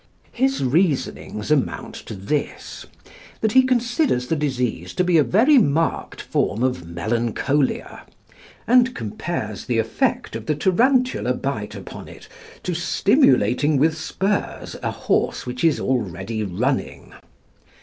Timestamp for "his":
0.31-0.63